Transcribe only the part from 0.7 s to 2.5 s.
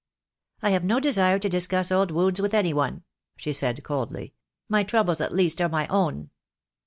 have no desire to discuss old wounds